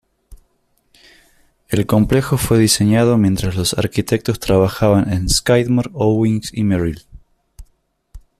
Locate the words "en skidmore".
5.13-5.91